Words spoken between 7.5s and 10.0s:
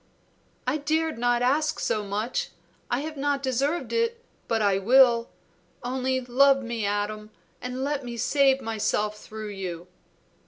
and let me save myself through you."